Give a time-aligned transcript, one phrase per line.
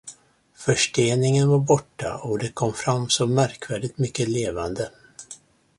[0.55, 4.91] Försteningen var borta, och det kom fram så märkvärdigt mycket levande.